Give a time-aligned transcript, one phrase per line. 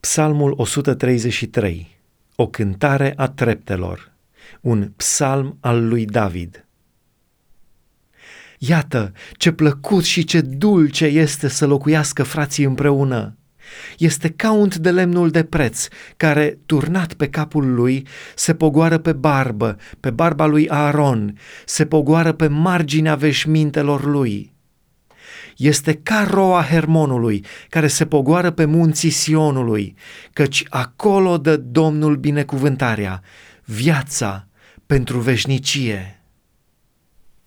[0.00, 2.00] Psalmul 133,
[2.36, 4.12] o cântare a treptelor,
[4.60, 6.66] un psalm al lui David.
[8.58, 13.36] Iată ce plăcut și ce dulce este să locuiască frații împreună.
[13.98, 19.12] Este ca unt de lemnul de preț, care, turnat pe capul lui, se pogoară pe
[19.12, 24.49] barbă, pe barba lui Aaron, se pogoară pe marginea veșmintelor lui
[25.60, 29.94] este ca roa Hermonului, care se pogoară pe munții Sionului,
[30.32, 33.22] căci acolo dă Domnul binecuvântarea,
[33.64, 34.48] viața
[34.86, 36.19] pentru veșnicie.